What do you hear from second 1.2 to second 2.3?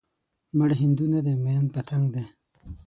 دی ميئن پتنګ دی